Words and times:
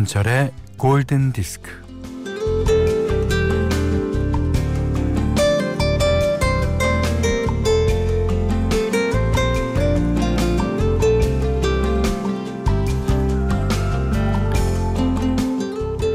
김현철의 0.00 0.52
골든 0.78 1.32
디스크. 1.32 1.70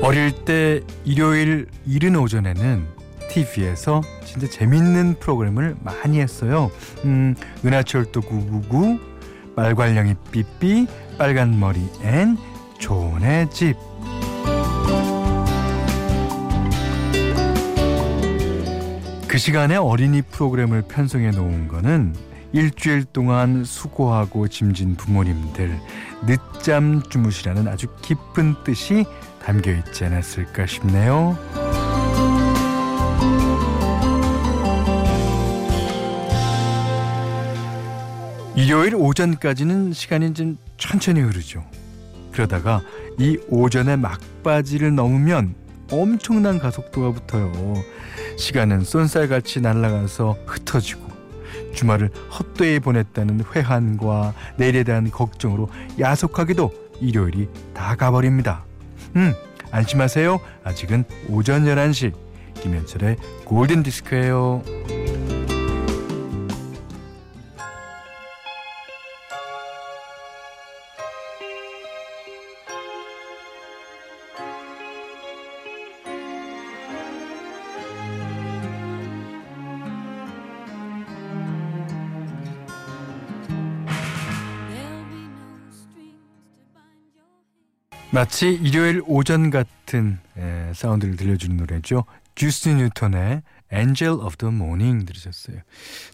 어릴 0.01 0.31
때 0.45 0.81
일요일 1.03 1.67
이른 1.85 2.15
오전에는 2.15 2.87
TV에서 3.29 4.01
진짜 4.23 4.47
재밌는 4.47 5.19
프로그램을 5.19 5.75
많이 5.81 6.19
했어요. 6.19 6.71
음, 7.03 7.35
은하철도 7.63 8.21
999, 8.21 8.99
말괄량이 9.55 10.15
삐삐, 10.31 10.87
빨간 11.17 11.59
머리 11.59 11.81
앤, 12.03 12.37
초원의 12.77 13.49
집. 13.51 13.75
그 19.27 19.37
시간에 19.37 19.75
어린이 19.75 20.21
프로그램을 20.21 20.83
편성해 20.83 21.31
놓은 21.31 21.67
거는 21.67 22.15
일주일 22.53 23.03
동안 23.03 23.65
수고하고 23.65 24.47
짐진 24.47 24.95
부모님들 24.95 25.77
늦잠 26.25 27.01
주무시라는 27.09 27.67
아주 27.67 27.87
깊은 28.01 28.63
뜻이 28.63 29.05
담겨 29.43 29.71
있지 29.71 30.05
않았을까 30.05 30.65
싶네요. 30.65 31.37
일요일 38.55 38.95
오전까지는 38.95 39.91
시간이 39.91 40.33
좀 40.33 40.57
천천히 40.77 41.19
흐르죠. 41.19 41.61
그러다가 42.35 42.81
이 43.17 43.37
오전의 43.47 43.97
막바지를 43.97 44.93
넘으면 44.93 45.55
엄청난 45.89 46.59
가속도가 46.59 47.13
붙어요. 47.13 47.51
시간은 48.37 48.81
쏜살같이 48.81 49.61
날아가서 49.61 50.37
흩어지고 50.45 51.05
주말을 51.73 52.09
헛되이 52.37 52.79
보냈다는 52.81 53.41
회한과 53.55 54.33
내일에 54.57 54.83
대한 54.83 55.09
걱정으로 55.09 55.69
야속하게도 55.97 56.73
일요일이 56.99 57.47
다 57.73 57.95
가버립니다. 57.95 58.65
음, 59.15 59.33
안심하세요. 59.71 60.39
아직은 60.63 61.05
오전 61.29 61.63
11시 61.63 62.13
김현철의 62.61 63.17
골든디스크예요. 63.45 64.94
마치 88.15 88.53
일요일 88.53 89.01
오전 89.07 89.49
같은 89.49 90.19
에, 90.37 90.71
사운드를 90.73 91.17
들려주는 91.17 91.57
노래죠. 91.57 92.05
주스 92.33 92.69
뉴턴의 92.69 93.41
Angel 93.73 94.21
of 94.21 94.37
the 94.37 94.55
Morning 94.55 95.05
들으셨어요. 95.05 95.59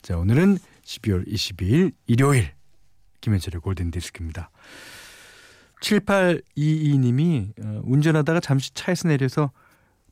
자, 0.01 0.17
오늘은 0.17 0.57
12월 0.83 1.27
22일 1.27 1.91
일요일 2.07 2.53
김현철의 3.21 3.61
골든 3.61 3.91
디스크입니다. 3.91 4.49
7822님이 5.83 7.53
어, 7.63 7.81
운전하다가 7.83 8.39
잠시 8.39 8.73
차에서 8.73 9.07
내려서 9.07 9.51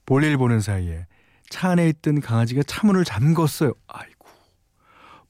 볼일 0.06 0.38
보는 0.38 0.59
사이에 0.59 1.08
차 1.50 1.72
안에 1.72 1.90
있던 1.90 2.22
강아지가 2.22 2.62
차 2.68 2.86
문을 2.86 3.03
잠궜어요. 3.03 3.75
아이고. 3.88 4.28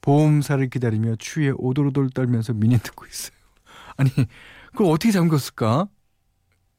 보험사를 0.02 0.68
기다리며 0.68 1.16
추위에 1.16 1.52
오돌오돌 1.56 2.10
떨면서 2.10 2.52
미니 2.52 2.76
듣고 2.76 3.06
있어요. 3.06 3.38
아니, 3.96 4.10
그걸 4.72 4.88
어떻게 4.88 5.10
잠궜을까? 5.10 5.88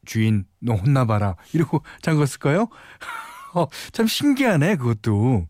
주인 0.06 0.46
너 0.60 0.74
혼나봐라 0.74 1.36
이러고 1.54 1.84
잠갔을까요? 2.02 2.68
어, 3.54 3.68
참 3.92 4.08
신기하네 4.08 4.78
그것도 4.78 5.48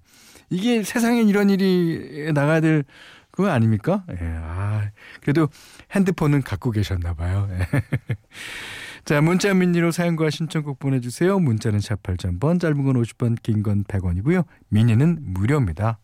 이게 0.49 0.83
세상에 0.83 1.21
이런 1.21 1.49
일이 1.49 2.31
나가야 2.33 2.59
될 2.61 2.83
그거 3.31 3.49
아닙니까? 3.49 4.03
예, 4.11 4.17
아, 4.21 4.89
그래도 5.21 5.47
핸드폰은 5.95 6.41
갖고 6.41 6.71
계셨나 6.71 7.13
봐요. 7.13 7.47
예. 7.51 7.65
자, 9.05 9.21
문자 9.21 9.53
미니로 9.53 9.91
사연과 9.91 10.29
신청곡 10.29 10.79
보내주세요. 10.79 11.39
문자는 11.39 11.79
샵 11.79 12.03
8000번, 12.03 12.59
짧은 12.59 12.83
건 12.83 13.01
50번, 13.01 13.41
긴 13.41 13.63
건 13.63 13.85
100원이고요. 13.85 14.43
미니는 14.67 15.19
무료입니다. 15.21 15.99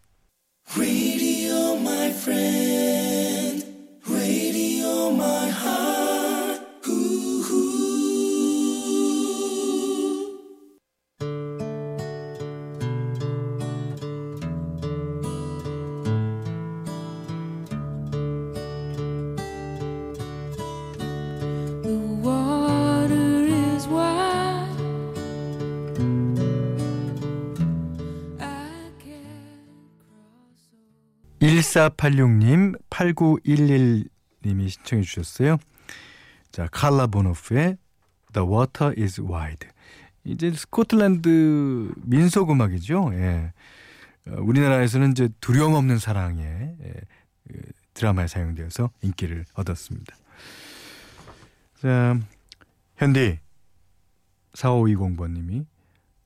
1486님, 31.67 32.79
8911님이 32.89 34.69
신청해 34.69 35.03
주셨어요. 35.03 35.57
자, 36.51 36.67
칼라 36.72 37.07
보노프의 37.07 37.78
The 38.33 38.47
Water 38.47 38.94
is 38.97 39.22
Wide. 39.22 39.69
이제 40.23 40.51
스코틀랜드 40.51 41.91
민속 42.03 42.51
음악이죠. 42.51 43.11
예. 43.13 43.53
어, 44.27 44.35
우리나라에서는 44.39 45.11
이제 45.11 45.29
두려움 45.39 45.73
없는 45.73 46.00
사랑의 46.00 46.45
예, 46.45 46.94
그 47.47 47.59
드라마에 47.94 48.27
사용되어서 48.27 48.89
인기를 49.01 49.45
얻었습니다. 49.53 50.16
자, 51.81 52.19
현디 52.97 53.39
4520번님이 54.53 55.66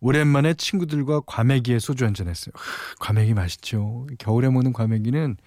오랜만에 0.01 0.55
친구들과 0.55 1.21
과메기에 1.25 1.79
소주 1.79 2.05
한잔 2.05 2.27
했어요. 2.27 2.51
하, 2.55 2.95
과메기 2.99 3.33
맛있죠. 3.33 4.07
겨울에 4.19 4.49
먹는 4.49 4.73
과메기는 4.73 5.37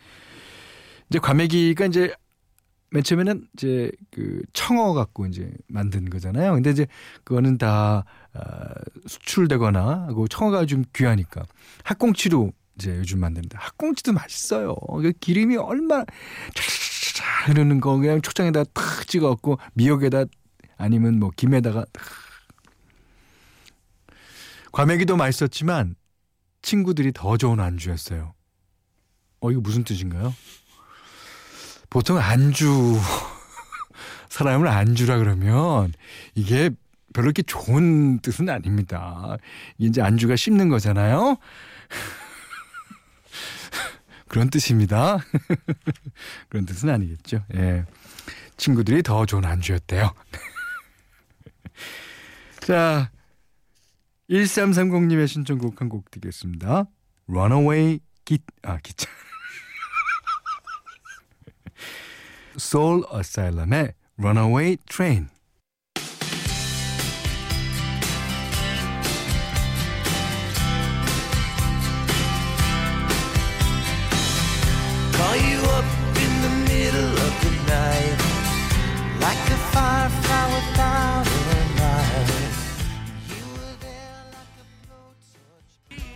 이제 1.10 1.19
과메기가 1.19 1.87
이제 1.87 2.15
맨 2.91 3.03
처음에는 3.03 3.48
이제 3.54 3.91
그 4.12 4.42
청어 4.53 4.94
갖고 4.94 5.26
이제 5.26 5.50
만든 5.69 6.09
거잖아요. 6.09 6.54
근데 6.54 6.70
이제 6.70 6.87
그거는 7.25 7.59
다 7.59 8.04
아, 8.32 8.75
수출되거나 9.06 10.06
하고 10.06 10.28
청어가 10.28 10.65
좀 10.66 10.84
귀하니까 10.94 11.42
학꽁치로 11.82 12.53
이제 12.76 12.97
요즘 12.97 13.19
만드는데 13.19 13.59
학꽁치도 13.59 14.12
맛있어요. 14.12 14.76
그 14.76 15.12
기름이 15.19 15.56
얼마나 15.56 16.04
잘 16.54 17.50
흐르는 17.50 17.81
거 17.81 17.97
그냥 17.98 18.21
초장에다 18.21 18.62
탁 18.72 19.09
찍어갖고 19.09 19.59
미역에다 19.75 20.27
아니면 20.77 21.18
뭐 21.18 21.30
김에다가 21.34 21.84
과메기도 24.74 25.16
맛있었지만 25.16 25.94
친구들이 26.60 27.12
더 27.12 27.36
좋은 27.36 27.60
안주였어요. 27.60 28.34
어 29.38 29.50
이거 29.53 29.60
무슨 29.60 29.84
뜻인가요? 29.84 30.34
보통 31.91 32.18
안주 32.18 32.66
사람을 34.30 34.66
안주라 34.66 35.18
그러면 35.18 35.92
이게 36.34 36.71
별로 37.12 37.26
이렇게 37.26 37.42
좋은 37.42 38.18
뜻은 38.18 38.48
아닙니다. 38.48 39.36
이제 39.78 40.03
안주가 40.03 40.34
씹는 40.34 40.71
거잖아요. 40.71 41.36
그런 44.26 44.50
뜻입니다. 44.50 45.18
그런 46.50 46.66
뜻은 46.66 46.91
아니겠죠. 46.91 47.44
예. 47.54 47.84
친구들이 48.56 49.04
더 49.04 49.24
좋은 49.24 49.44
안주였대요. 49.44 50.12
자, 52.59 53.12
1330님의 54.30 55.28
신청곡 55.28 55.80
한곡 55.80 56.10
드리겠습니다. 56.10 56.86
Runaway 57.28 58.00
기, 58.24 58.38
아, 58.62 58.78
기차. 58.78 59.09
Soul 62.56 63.04
Asylum의 63.12 63.94
Runaway 64.18 64.76
Train. 64.86 65.28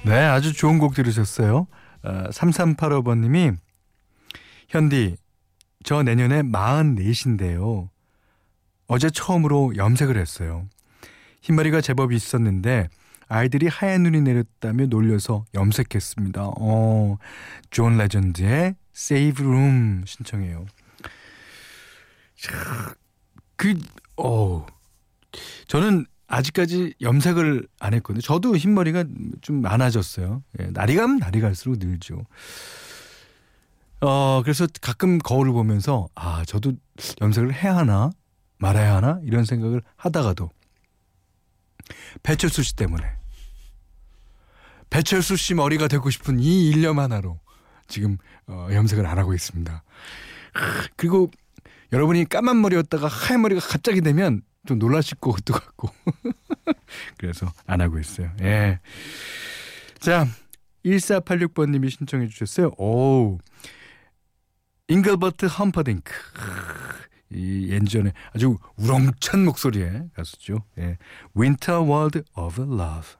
네, 0.09 0.15
아주 0.21 0.55
좋은 0.55 0.79
곡 0.79 0.95
들으셨어요. 0.95 1.67
어, 2.03 2.25
3385번님이 2.31 3.59
현디, 4.71 5.17
저 5.85 6.03
내년에 6.03 6.41
44인데요. 6.45 7.91
어제 8.87 9.11
처음으로 9.11 9.77
염색을 9.77 10.17
했어요. 10.17 10.67
흰머리가 11.43 11.83
제법 11.83 12.13
있었는데 12.13 12.89
아이들이 13.29 13.67
하얀 13.67 14.05
눈이 14.05 14.23
내렸다며 14.23 14.87
놀려서 14.87 15.45
염색했습니다. 15.53 16.53
어, 16.59 17.19
존 17.69 17.99
레전드의 17.99 18.77
Save 18.97 19.47
Room 19.47 20.05
신청해요. 20.07 20.65
자, 22.41 22.95
그, 23.57 23.79
어, 24.17 24.65
저는 25.67 26.07
아직까지 26.29 26.95
염색을 27.01 27.67
안 27.81 27.95
했거든요. 27.95 28.21
저도 28.21 28.57
흰머리가 28.57 29.05
좀 29.41 29.63
많아졌어요. 29.63 30.43
예, 30.61 30.67
날이 30.67 30.95
가면 30.95 31.19
날이 31.19 31.41
갈수록 31.41 31.79
늘죠. 31.79 32.25
어, 34.01 34.43
그래서 34.45 34.67
가끔 34.81 35.19
거울을 35.19 35.53
보면서, 35.53 36.09
아, 36.15 36.45
저도 36.45 36.75
염색을 37.21 37.53
해야 37.53 37.77
하나? 37.77 38.11
말아야 38.59 38.97
하나? 38.97 39.19
이런 39.25 39.45
생각을 39.45 39.83
하다가도, 39.97 40.51
배철수 42.23 42.63
씨 42.63 42.77
때문에, 42.77 43.05
배철수 44.91 45.37
씨 45.37 45.55
머리가 45.55 45.89
되고 45.89 46.09
싶은 46.11 46.39
이 46.39 46.69
일념 46.69 46.99
하나로 46.99 47.41
지금, 47.89 48.19
어, 48.47 48.69
염색을 48.71 49.05
안 49.07 49.19
하고 49.19 49.35
있습니다. 49.35 49.83
그리고 50.97 51.31
여러분이 51.93 52.29
까만 52.29 52.61
머리였다가 52.61 53.09
하얀 53.09 53.43
머리가 53.43 53.61
갑자기 53.67 54.01
되면 54.01 54.43
좀 54.69 54.79
놀라실 54.79 55.17
것도 55.19 55.55
같고. 55.55 55.89
그래서 57.17 57.51
안 57.67 57.81
하고 57.81 57.99
있어요. 57.99 58.31
예. 58.43 58.81
자, 59.99 60.27
1486번님이 60.85 61.89
신청해 61.89 62.29
주셨어요. 62.29 62.69
오. 62.77 63.39
잉글버트 64.89 65.47
험퍼딩크. 65.47 66.13
이 67.31 67.69
예전에 67.71 68.13
아주 68.35 68.59
우렁찬 68.77 69.47
목소리의 69.47 70.11
가수죠. 70.15 70.65
예. 70.79 70.99
Winter 71.35 71.83
World 71.83 72.23
of 72.37 72.61
Love. 72.61 73.17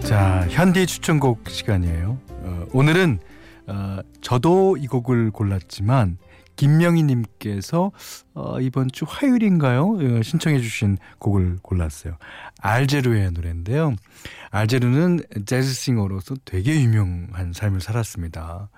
자, 0.00 0.46
현디 0.48 0.86
추천곡 0.86 1.50
시간이에요. 1.50 2.18
어, 2.30 2.66
오늘은 2.72 3.18
어, 3.66 3.98
저도 4.22 4.78
이 4.78 4.86
곡을 4.86 5.30
골랐지만 5.30 6.16
김명희님께서 6.56 7.92
어, 8.34 8.60
이번 8.60 8.88
주 8.90 9.04
화요일인가요? 9.06 9.90
어, 9.90 10.22
신청해주신 10.22 10.98
곡을 11.18 11.58
골랐어요. 11.62 12.16
알제루의 12.60 13.32
노래인데요. 13.32 13.94
알제루는 14.50 15.20
재즈싱어로서 15.44 16.36
되게 16.44 16.80
유명한 16.80 17.52
삶을 17.52 17.80
살았습니다. 17.80 18.68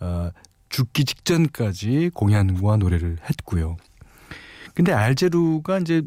어, 0.00 0.30
죽기 0.68 1.04
직전까지 1.04 2.10
공연과 2.14 2.76
노래를 2.76 3.18
했고요. 3.28 3.76
근데 4.74 4.92
알제루가 4.92 5.78
이제 5.78 6.02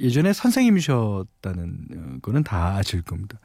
예전에 0.00 0.32
선생님이셨다는 0.32 1.86
어, 1.96 2.16
거는 2.22 2.42
다 2.42 2.76
아실 2.76 3.02
겁니다. 3.02 3.38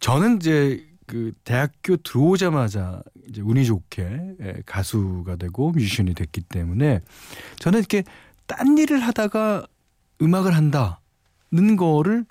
저는 0.00 0.36
이제 0.36 0.86
그 1.06 1.32
대학교 1.44 1.96
들어오자마자 1.96 3.02
이제 3.30 3.40
운이 3.42 3.64
좋게 3.64 4.36
예, 4.40 4.54
가수가 4.66 5.36
되고 5.36 5.70
뮤지션이 5.70 6.14
됐기 6.14 6.42
때문에 6.42 7.00
저는 7.56 7.78
이렇게 7.78 8.02
딴 8.46 8.76
일을 8.76 9.00
하다가 9.00 9.66
음악을 10.20 10.54
한다는 10.54 11.76
거를 11.78 12.24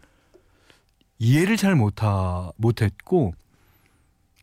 이해를 1.17 1.57
잘 1.57 1.75
못하 1.75 2.51
못했고 2.57 3.33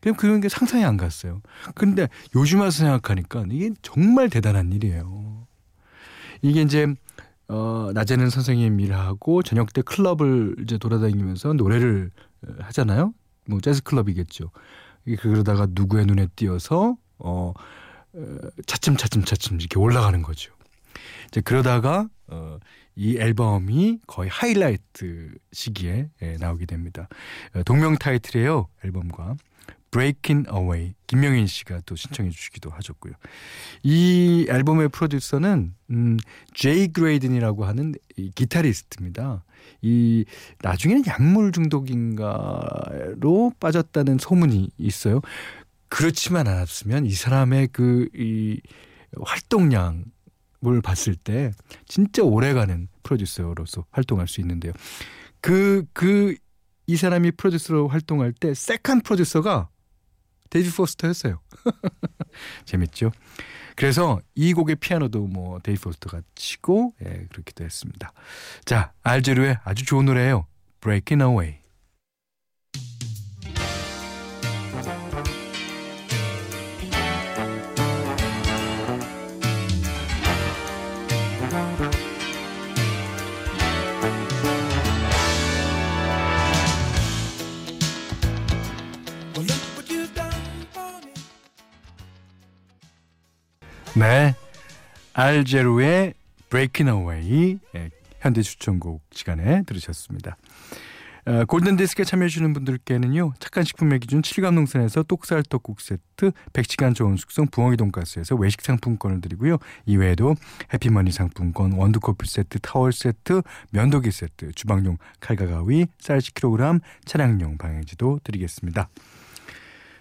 그냥 0.01 0.15
그런 0.15 0.41
게 0.41 0.49
상상이 0.49 0.83
안 0.83 0.97
갔어요. 0.97 1.41
근데 1.75 2.07
요즘 2.35 2.59
와서 2.59 2.79
생각하니까 2.79 3.45
이게 3.49 3.71
정말 3.81 4.29
대단한 4.29 4.71
일이에요. 4.71 5.47
이게 6.41 6.61
이제 6.61 6.87
어, 7.47 7.91
낮에는 7.93 8.29
선생님 8.29 8.79
일하고 8.79 9.41
저녁 9.41 9.73
때 9.73 9.81
클럽을 9.81 10.55
이제 10.63 10.77
돌아다니면서 10.77 11.53
노래를 11.53 12.11
어, 12.45 12.51
하잖아요. 12.59 13.13
뭐 13.47 13.61
재즈 13.61 13.83
클럽이겠죠. 13.83 14.51
그러다가 15.15 15.67
누구의 15.69 16.05
눈에 16.05 16.27
띄어서 16.35 16.97
어, 17.19 17.53
어 18.13 18.39
차츰 18.65 18.97
차츰 18.97 19.23
차츰 19.23 19.59
이렇게 19.59 19.79
올라가는 19.79 20.21
거죠. 20.21 20.53
이제 21.27 21.41
그러다가 21.41 22.07
어, 22.27 22.59
이 22.95 23.17
앨범이 23.17 23.99
거의 24.07 24.29
하이라이트 24.29 25.31
시기에 25.51 26.09
예, 26.21 26.37
나오게 26.39 26.65
됩니다. 26.65 27.07
어, 27.55 27.63
동명 27.63 27.95
타이틀이에요. 27.95 28.67
앨범과 28.83 29.35
Breaking 29.91 30.49
Away 30.53 30.93
김명인 31.07 31.47
씨가 31.47 31.81
또 31.85 31.95
신청해 31.95 32.29
주시기도 32.31 32.69
하셨고요. 32.69 33.13
이 33.83 34.45
앨범의 34.49 34.89
프로듀서는 34.89 35.73
음, 35.91 36.17
제이 36.53 36.89
그레이든이라고 36.89 37.65
하는 37.65 37.93
이 38.17 38.31
기타리스트입니다. 38.31 39.43
이 39.81 40.25
나중에는 40.61 41.03
약물 41.07 41.51
중독인가로 41.51 43.53
빠졌다는 43.59 44.17
소문이 44.17 44.71
있어요. 44.77 45.21
그렇지만 45.89 46.47
않았으면 46.47 47.05
이 47.05 47.11
사람의 47.11 47.69
그 47.69 48.09
이 48.15 48.59
활동량을 49.21 50.81
봤을 50.81 51.15
때 51.15 51.51
진짜 51.85 52.23
오래가는 52.23 52.87
프로듀서로서 53.03 53.85
활동할 53.91 54.27
수 54.27 54.41
있는데요. 54.41 54.73
그 55.39 55.85
그 55.93 56.35
이 56.87 56.95
사람이 56.95 57.31
프로듀서로 57.31 57.89
활동할 57.89 58.31
때 58.31 58.53
second 58.53 59.01
프로듀서가 59.01 59.67
데이빗 60.49 60.71
포스터였어요. 60.71 61.39
재밌죠? 62.65 63.11
그래서 63.75 64.19
이 64.35 64.53
곡의 64.53 64.77
피아노도 64.77 65.27
뭐 65.27 65.59
데이빗 65.59 65.79
포스터가 65.81 66.21
치고 66.35 66.93
예, 67.05 67.27
그렇기도 67.31 67.63
했습니다. 67.63 68.11
자, 68.65 68.91
알 69.03 69.17
자로의 69.17 69.59
아주 69.63 69.85
좋은 69.85 70.05
노래예요. 70.05 70.47
Breaking 70.81 71.23
Away. 71.23 71.59
네. 93.95 94.35
알제루의 95.13 96.13
Breaking 96.49 96.89
Away 96.89 97.59
예, 97.75 97.89
현대 98.19 98.41
추천곡 98.41 99.01
시간에 99.11 99.63
들으셨습니다. 99.63 100.37
어, 101.25 101.43
골든디스크에 101.43 102.05
참여해주시는 102.05 102.53
분들께는요. 102.53 103.33
착한 103.39 103.65
식품의 103.65 103.99
기준 103.99 104.21
7감 104.21 104.53
농산에서 104.53 105.03
똑살 105.03 105.43
떡국 105.43 105.81
세트 105.81 106.31
100시간 106.53 106.95
좋은 106.95 107.17
숙성 107.17 107.47
부엉이 107.47 107.75
돈가스에서 107.75 108.35
외식 108.35 108.61
상품권을 108.61 109.19
드리고요. 109.19 109.57
이외에도 109.85 110.35
해피머니 110.73 111.11
상품권 111.11 111.73
원두커피 111.73 112.29
세트 112.29 112.59
타월 112.59 112.93
세트 112.93 113.41
면도기 113.71 114.09
세트 114.11 114.53
주방용 114.53 114.97
칼과 115.19 115.47
가위 115.47 115.87
쌀 115.99 116.19
10kg 116.19 116.79
차량용 117.03 117.57
방향지도 117.57 118.21
드리겠습니다. 118.23 118.87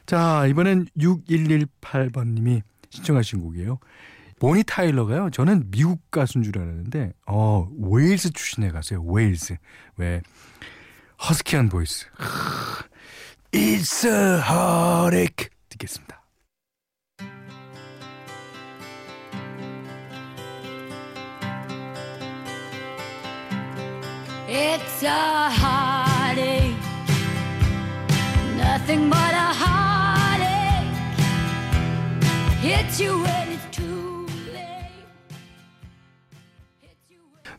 자 0.07 0.47
이번엔 0.47 0.87
6118번님이 0.97 2.63
신청하신 2.91 3.41
곡이에요. 3.41 3.79
보니 4.39 4.65
타일러가요. 4.65 5.31
저는 5.31 5.71
미국 5.71 6.11
가수인 6.11 6.45
줄 6.45 6.59
알았는데 6.59 7.13
어 7.27 7.69
웨일스 7.79 8.33
출신의 8.33 8.73
가수예요. 8.73 9.03
웨일스 9.03 9.57
왜 9.97 10.21
허스키한 11.23 11.69
voice. 11.69 12.07
It's 13.53 14.07
a 14.07 14.41
heartache 14.41 15.49
듣겠습니다. 15.71 16.23
It's 24.49 25.03
a 25.03 25.47
nothing 28.79 29.11
but 29.11 29.35
a 29.35 29.46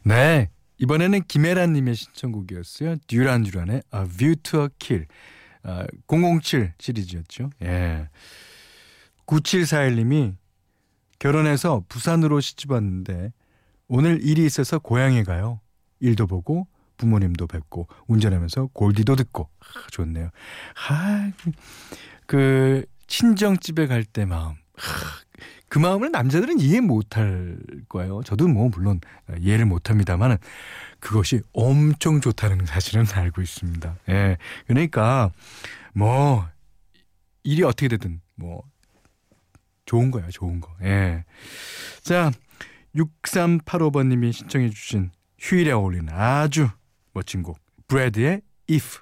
네. 0.03 0.49
이번에는 0.79 1.21
김혜란 1.27 1.73
님의 1.73 1.95
신청곡이었어요. 1.95 2.95
듀란 3.07 3.43
듀란의 3.43 3.83
A 3.93 4.05
View 4.07 4.35
to 4.37 4.61
a 4.63 4.67
Kill. 4.79 5.05
아, 5.63 5.85
007 6.07 6.73
시리즈였죠. 6.79 7.51
예. 7.61 8.09
9741 9.25 9.95
님이 9.95 10.33
결혼해서 11.19 11.83
부산으로 11.87 12.39
시집 12.39 12.71
왔는데 12.71 13.31
오늘 13.87 14.19
일이 14.23 14.43
있어서 14.45 14.79
고향에 14.79 15.23
가요. 15.23 15.59
일도 15.99 16.25
보고 16.25 16.67
부모님도 16.97 17.45
뵙고 17.45 17.87
운전하면서 18.07 18.69
골디도 18.73 19.15
듣고 19.15 19.49
아, 19.59 19.87
좋네요. 19.91 20.29
아, 20.89 21.31
그 22.25 22.85
친정집에 23.05 23.85
갈 23.85 24.03
때 24.03 24.25
마음. 24.25 24.51
아, 24.51 25.26
그 25.69 25.79
마음을 25.79 26.11
남자들은 26.11 26.59
이해 26.59 26.79
못할 26.79 27.59
거예요. 27.89 28.23
저도 28.23 28.47
뭐 28.47 28.69
물론 28.69 29.01
이해를 29.39 29.65
못합니다만 29.65 30.37
그것이 30.99 31.41
엄청 31.53 32.21
좋다는 32.21 32.65
사실은 32.65 33.05
알고 33.13 33.41
있습니다. 33.41 33.95
예, 34.09 34.37
그러니까 34.67 35.31
뭐 35.93 36.47
일이 37.43 37.63
어떻게 37.63 37.87
되든 37.87 38.21
뭐 38.35 38.63
좋은 39.85 40.11
거야, 40.11 40.27
좋은 40.29 40.59
거. 40.59 40.75
예. 40.83 41.25
자, 42.01 42.31
6385번님이 42.95 44.33
신청해 44.33 44.69
주신 44.69 45.11
휴일에 45.39 45.71
어울리는 45.71 46.09
아주 46.13 46.69
멋진 47.13 47.43
곡 47.43 47.59
브래드의 47.87 48.41
If 48.69 48.99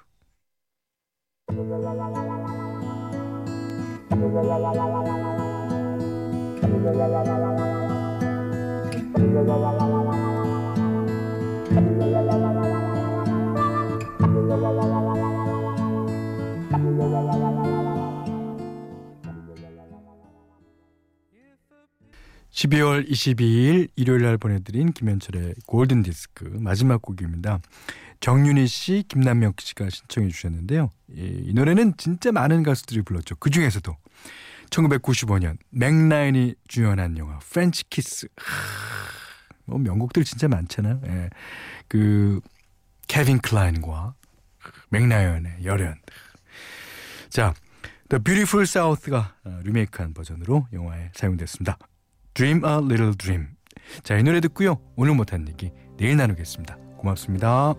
(12월 22.50 23.08
22일) 23.10 23.88
일요일 23.96 24.22
날 24.22 24.38
보내드린 24.38 24.92
김현철의 24.92 25.54
골든 25.66 26.04
디스크 26.04 26.44
마지막 26.60 27.02
곡입니다. 27.02 27.58
정윤희 28.20 28.68
씨, 28.68 29.02
김남명 29.08 29.54
씨가 29.58 29.90
신청해 29.90 30.28
주셨는데요. 30.28 30.90
이, 31.08 31.46
이 31.46 31.52
노래는 31.52 31.94
진짜 31.96 32.30
많은 32.30 32.62
가수들이 32.62 33.02
불렀죠. 33.02 33.34
그 33.40 33.50
중에서도 33.50 33.92
1995년 34.70 35.58
맥라이언이 35.70 36.54
주연한 36.68 37.18
영화 37.18 37.38
프렌치 37.38 37.84
키스. 37.88 38.28
뭐 39.64 39.78
명곡들 39.78 40.24
진짜 40.24 40.48
많잖아요. 40.48 41.00
예. 41.06 41.30
그 41.88 42.40
케빈 43.08 43.38
클라인과 43.38 44.14
맥라이언의 44.90 45.64
열연. 45.64 45.96
자, 47.28 47.54
The 48.08 48.22
Beautiful 48.22 48.62
South가 48.64 49.34
어, 49.44 49.60
리메이크한 49.64 50.14
버전으로 50.14 50.68
영화에 50.72 51.10
사용됐습니다. 51.14 51.78
Dream 52.34 52.64
a 52.64 52.74
Little 52.74 53.16
Dream. 53.16 53.48
자, 54.02 54.16
이 54.16 54.22
노래 54.22 54.40
듣고요. 54.40 54.80
오늘 54.96 55.14
못한 55.14 55.48
얘기 55.48 55.70
내일 55.96 56.16
나누겠습니다. 56.16 56.76
고맙습니다. 56.98 57.74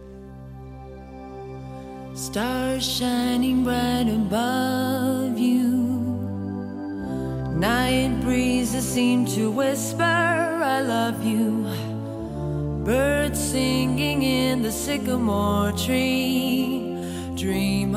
Stars 2.14 2.84
shining 2.84 3.64
bright 3.64 4.10
above 4.10 5.38
you. 5.38 5.97
Night 7.58 8.22
breezes 8.22 8.88
seem 8.88 9.26
to 9.26 9.50
whisper, 9.50 10.04
I 10.04 10.82
love 10.82 11.24
you. 11.26 11.66
Birds 12.86 13.40
singing 13.40 14.22
in 14.22 14.62
the 14.62 14.72
sycamore 14.72 15.72
tree. 15.72 16.96
Dream 17.36 17.96